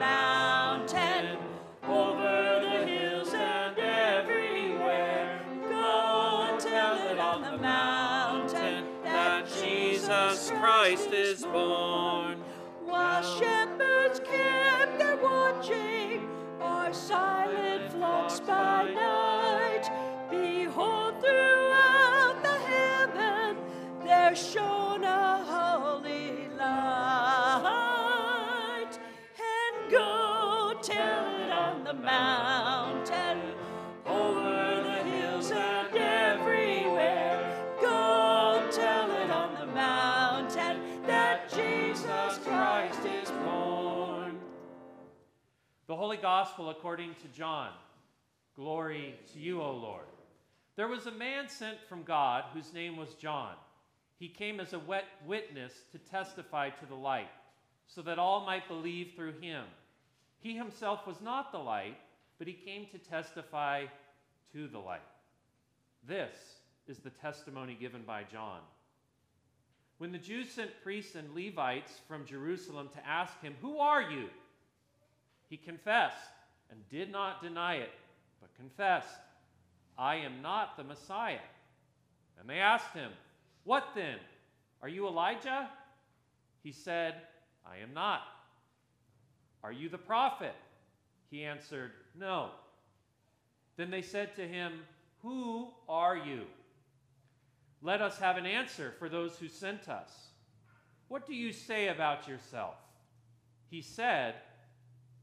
[0.00, 1.36] mountain,
[1.86, 5.42] over the hills and everywhere.
[5.68, 11.79] Go and tell it on the mountain that Jesus Christ is born.
[45.90, 47.70] The Holy Gospel according to John.
[48.54, 50.06] Glory to you, O Lord.
[50.76, 53.54] There was a man sent from God whose name was John.
[54.16, 57.32] He came as a wet witness to testify to the light,
[57.88, 59.64] so that all might believe through him.
[60.38, 61.96] He himself was not the light,
[62.38, 63.86] but he came to testify
[64.52, 65.00] to the light.
[66.06, 66.36] This
[66.86, 68.60] is the testimony given by John.
[69.98, 74.28] When the Jews sent priests and Levites from Jerusalem to ask him, Who are you?
[75.50, 76.30] He confessed
[76.70, 77.90] and did not deny it,
[78.40, 79.18] but confessed,
[79.98, 81.38] I am not the Messiah.
[82.38, 83.10] And they asked him,
[83.64, 84.16] What then?
[84.80, 85.68] Are you Elijah?
[86.62, 87.16] He said,
[87.66, 88.22] I am not.
[89.62, 90.54] Are you the prophet?
[91.30, 92.50] He answered, No.
[93.76, 94.72] Then they said to him,
[95.22, 96.42] Who are you?
[97.82, 100.28] Let us have an answer for those who sent us.
[101.08, 102.76] What do you say about yourself?
[103.68, 104.36] He said,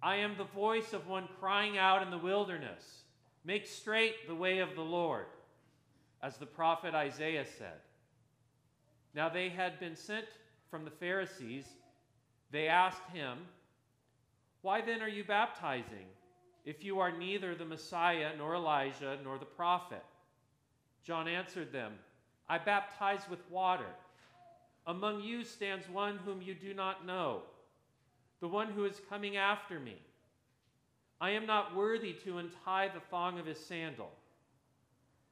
[0.01, 3.03] I am the voice of one crying out in the wilderness,
[3.43, 5.25] Make straight the way of the Lord,
[6.21, 7.79] as the prophet Isaiah said.
[9.15, 10.25] Now they had been sent
[10.69, 11.65] from the Pharisees.
[12.51, 13.37] They asked him,
[14.61, 16.07] Why then are you baptizing,
[16.65, 20.03] if you are neither the Messiah, nor Elijah, nor the prophet?
[21.03, 21.93] John answered them,
[22.49, 23.87] I baptize with water.
[24.85, 27.43] Among you stands one whom you do not know,
[28.39, 29.97] the one who is coming after me.
[31.19, 34.11] I am not worthy to untie the thong of his sandal.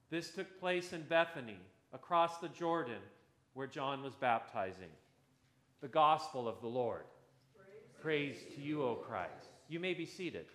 [0.09, 1.59] This took place in Bethany,
[1.93, 3.01] across the Jordan,
[3.53, 4.89] where John was baptizing.
[5.81, 7.03] The gospel of the Lord.
[8.01, 9.49] Praise, to you, O Christ.
[9.67, 10.45] You may be seated.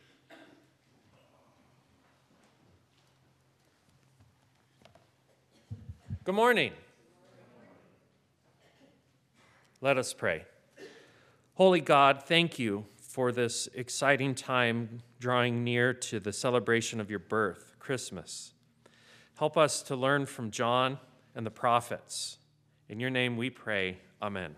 [6.22, 6.72] Good morning.
[9.80, 10.44] Let us pray.
[11.60, 17.18] Holy God, thank you for this exciting time drawing near to the celebration of your
[17.18, 18.54] birth, Christmas.
[19.36, 20.98] Help us to learn from John
[21.34, 22.38] and the prophets.
[22.88, 23.98] In your name we pray.
[24.22, 24.56] Amen.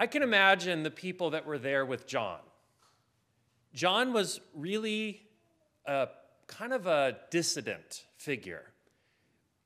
[0.00, 2.40] I can imagine the people that were there with John.
[3.78, 5.22] John was really
[5.86, 6.08] a
[6.48, 8.64] kind of a dissident figure.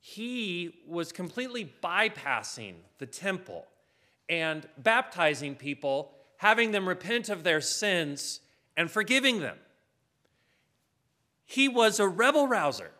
[0.01, 3.65] He was completely bypassing the temple
[4.29, 8.41] and baptizing people, having them repent of their sins
[8.77, 9.57] and forgiving them.
[11.47, 12.91] He was a rebel rouser.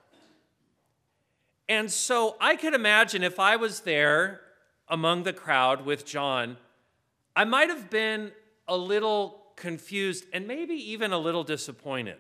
[1.69, 4.41] And so I could imagine if I was there
[4.89, 6.57] among the crowd with John,
[7.37, 8.33] I might have been
[8.67, 12.19] a little confused and maybe even a little disappointed.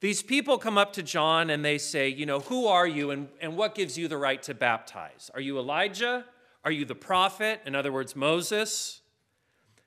[0.00, 3.28] These people come up to John and they say, You know, who are you and,
[3.40, 5.30] and what gives you the right to baptize?
[5.34, 6.24] Are you Elijah?
[6.64, 7.60] Are you the prophet?
[7.64, 9.00] In other words, Moses?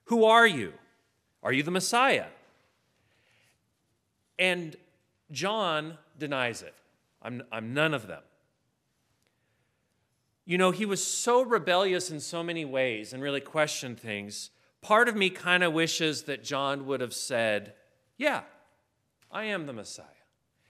[0.05, 0.73] Who are you?
[1.43, 2.25] Are you the Messiah?
[4.39, 4.75] And
[5.31, 6.73] John denies it.
[7.21, 8.21] I'm, I'm none of them.
[10.45, 14.49] You know, he was so rebellious in so many ways and really questioned things.
[14.81, 17.73] Part of me kind of wishes that John would have said,
[18.17, 18.41] Yeah,
[19.31, 20.05] I am the Messiah,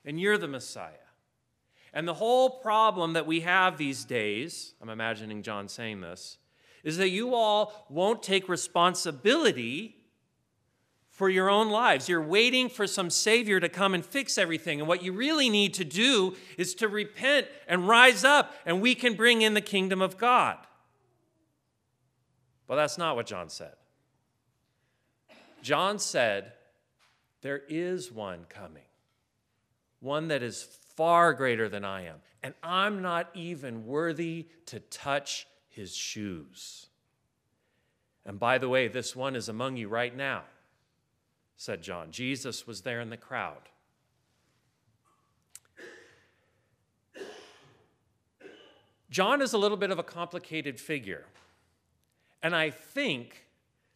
[0.04, 0.94] and you're the Messiah.
[1.94, 6.38] And the whole problem that we have these days, I'm imagining John saying this,
[6.84, 9.96] is that you all won't take responsibility
[11.10, 12.08] for your own lives.
[12.08, 14.80] You're waiting for some Savior to come and fix everything.
[14.80, 18.96] And what you really need to do is to repent and rise up, and we
[18.96, 20.58] can bring in the kingdom of God.
[22.68, 23.74] But that's not what John said.
[25.62, 26.54] John said,
[27.42, 28.84] There is one coming,
[30.00, 30.64] one that is
[30.96, 36.88] far greater than I am, and I'm not even worthy to touch his shoes.
[38.26, 40.44] And by the way, this one is among you right now
[41.60, 42.10] said John.
[42.10, 43.68] Jesus was there in the crowd.
[49.10, 51.26] John is a little bit of a complicated figure.
[52.42, 53.46] And I think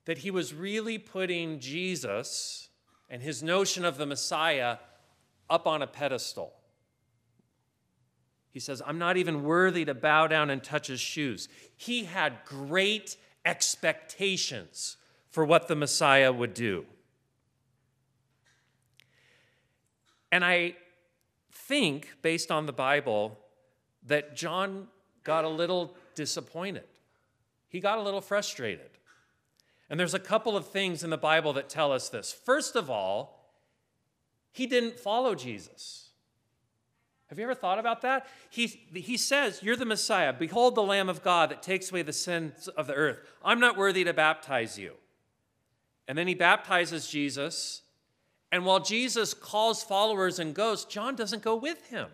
[0.06, 2.70] that he was really putting Jesus
[3.10, 4.78] and his notion of the Messiah
[5.50, 6.54] up on a pedestal.
[8.52, 11.48] He says, I'm not even worthy to bow down and touch his shoes.
[11.76, 14.98] He had great expectations
[15.30, 16.86] for what the Messiah would do.
[20.32, 20.76] And I
[21.52, 23.40] think, based on the Bible,
[24.06, 24.88] that John
[25.24, 26.86] got a little disappointed.
[27.70, 28.90] He got a little frustrated.
[29.94, 32.34] And there's a couple of things in the Bible that tell us this.
[32.34, 33.52] First of all,
[34.52, 36.10] he didn't follow Jesus.
[37.28, 38.26] Have you ever thought about that?
[38.50, 40.34] He, he says, You're the Messiah.
[40.34, 43.20] Behold the Lamb of God that takes away the sins of the earth.
[43.46, 44.94] I'm not worthy to baptize you.
[46.08, 47.84] And then he baptizes Jesus.
[48.52, 52.08] And while Jesus calls followers and goes, John doesn't go with him.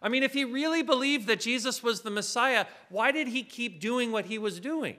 [0.00, 3.80] I mean, if he really believed that Jesus was the Messiah, why did he keep
[3.80, 4.98] doing what he was doing?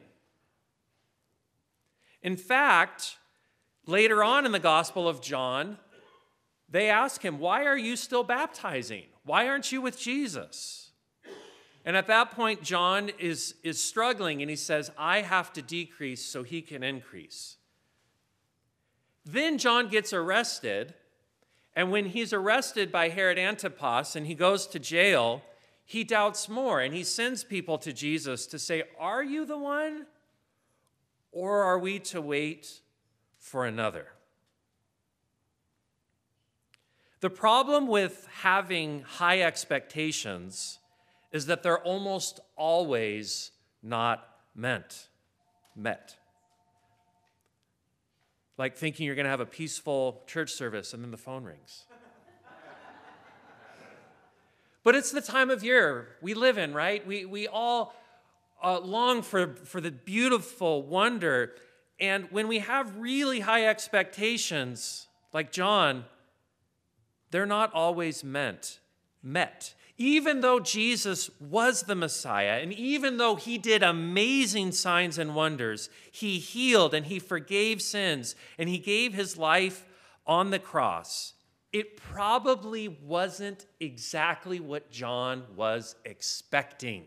[2.21, 3.17] In fact,
[3.85, 5.77] later on in the Gospel of John,
[6.69, 9.05] they ask him, Why are you still baptizing?
[9.23, 10.91] Why aren't you with Jesus?
[11.85, 16.23] And at that point, John is, is struggling and he says, I have to decrease
[16.25, 17.57] so he can increase.
[19.25, 20.93] Then John gets arrested
[21.75, 25.43] and when he's arrested by Herod Antipas and he goes to jail,
[25.85, 30.05] he doubts more and he sends people to Jesus to say, Are you the one?
[31.31, 32.81] Or are we to wait
[33.37, 34.07] for another?
[37.21, 40.79] The problem with having high expectations
[41.31, 43.51] is that they're almost always
[43.83, 45.09] not meant,
[45.75, 46.15] met
[48.59, 51.85] like thinking you're going to have a peaceful church service and then the phone rings.
[54.83, 57.07] but it's the time of year we live in, right?
[57.07, 57.95] We, we all
[58.63, 61.53] uh, long for, for the beautiful wonder.
[61.99, 66.05] And when we have really high expectations, like John,
[67.31, 68.79] they're not always meant,
[69.21, 75.35] met even though Jesus was the Messiah, and even though he did amazing signs and
[75.35, 79.85] wonders, he healed and he forgave sins and he gave his life
[80.25, 81.33] on the cross,
[81.73, 87.03] it probably wasn't exactly what John was expecting.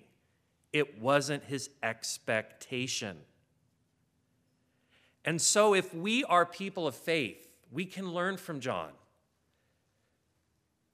[0.73, 3.19] It wasn't his expectation.
[5.25, 8.91] And so, if we are people of faith, we can learn from John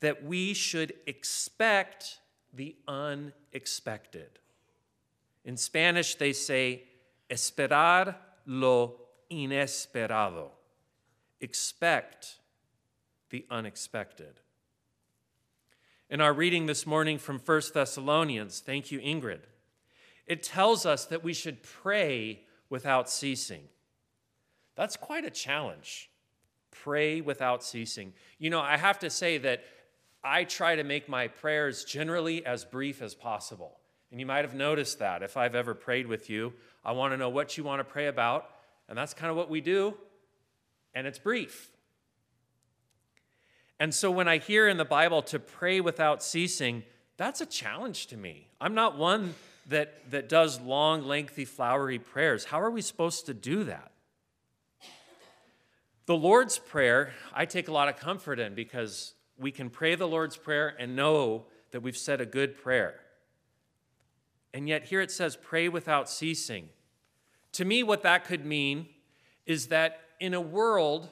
[0.00, 2.18] that we should expect
[2.52, 4.38] the unexpected.
[5.44, 6.84] In Spanish, they say,
[7.30, 8.14] esperar
[8.46, 8.94] lo
[9.30, 10.50] inesperado.
[11.40, 12.36] Expect
[13.30, 14.40] the unexpected.
[16.10, 19.40] In our reading this morning from 1 Thessalonians, thank you, Ingrid,
[20.28, 23.62] it tells us that we should pray without ceasing.
[24.76, 26.10] That's quite a challenge.
[26.70, 28.12] Pray without ceasing.
[28.38, 29.64] You know, I have to say that
[30.22, 33.78] I try to make my prayers generally as brief as possible.
[34.10, 36.52] And you might have noticed that if I've ever prayed with you,
[36.84, 38.48] I want to know what you want to pray about.
[38.88, 39.94] And that's kind of what we do.
[40.94, 41.70] And it's brief.
[43.80, 46.84] And so when I hear in the Bible to pray without ceasing,
[47.16, 48.48] that's a challenge to me.
[48.60, 49.34] I'm not one
[49.68, 52.44] that, that does long, lengthy, flowery prayers.
[52.46, 53.92] How are we supposed to do that?
[56.06, 60.08] The Lord's Prayer, I take a lot of comfort in because we can pray the
[60.08, 62.98] Lord's Prayer and know that we've said a good prayer.
[64.54, 66.70] And yet, here it says, pray without ceasing.
[67.52, 68.88] To me, what that could mean
[69.44, 71.10] is that in a world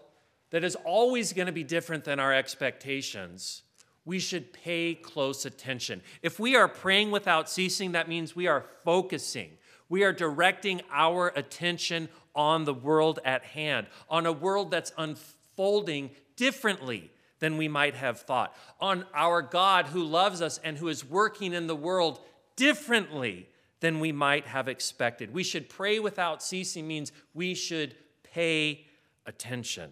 [0.50, 3.62] that is always going to be different than our expectations,
[4.06, 6.00] we should pay close attention.
[6.22, 9.50] If we are praying without ceasing, that means we are focusing.
[9.88, 16.12] We are directing our attention on the world at hand, on a world that's unfolding
[16.36, 17.10] differently
[17.40, 21.52] than we might have thought, on our God who loves us and who is working
[21.52, 22.20] in the world
[22.54, 23.48] differently
[23.80, 25.34] than we might have expected.
[25.34, 28.86] We should pray without ceasing, means we should pay
[29.26, 29.90] attention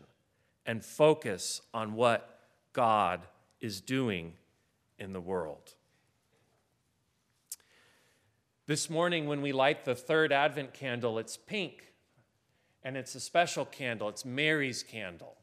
[0.64, 2.38] and focus on what
[2.72, 3.20] God
[3.64, 4.34] is doing
[4.98, 5.74] in the world.
[8.66, 11.92] This morning, when we light the third Advent candle, it's pink
[12.82, 15.38] and it's a special candle, it's Mary's candle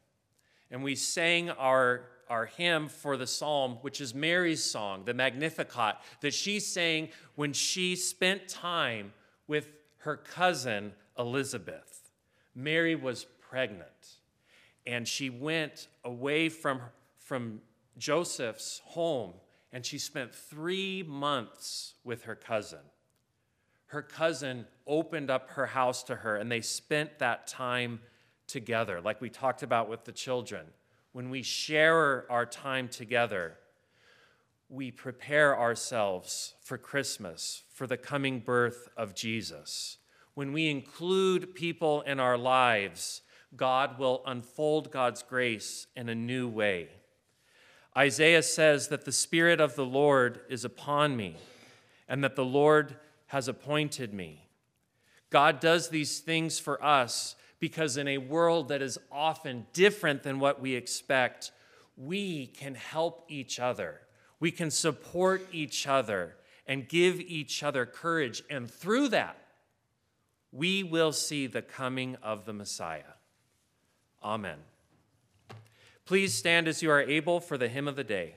[0.70, 5.96] and we sang our, our hymn for the psalm, which is Mary's song, the Magnificat,
[6.20, 9.12] that she sang when she spent time
[9.46, 12.10] with her cousin Elizabeth.
[12.54, 14.16] Mary was pregnant.
[14.86, 16.80] and she went away from,
[17.18, 17.60] from
[17.98, 19.34] Joseph's home
[19.72, 22.80] and she spent three months with her cousin.
[23.86, 28.00] Her cousin opened up her house to her and they spent that time
[28.46, 30.66] together, like we talked about with the children.
[31.12, 33.58] When we share our time together,
[34.68, 39.98] we prepare ourselves for Christmas, for the coming birth of Jesus.
[40.34, 43.20] When we include people in our lives,
[43.54, 46.88] God will unfold God's grace in a new way.
[47.96, 51.36] Isaiah says that the Spirit of the Lord is upon me
[52.08, 52.96] and that the Lord
[53.26, 54.48] has appointed me.
[55.30, 60.40] God does these things for us because in a world that is often different than
[60.40, 61.52] what we expect,
[61.96, 64.00] we can help each other.
[64.40, 66.34] We can support each other
[66.66, 68.42] and give each other courage.
[68.50, 69.36] And through that,
[70.50, 73.14] we will see the coming of the Messiah.
[74.22, 74.58] Amen.
[76.04, 78.36] Please stand as you are able for the hymn of the day.